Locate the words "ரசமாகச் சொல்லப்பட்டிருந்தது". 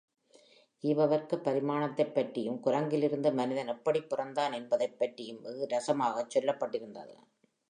5.71-7.15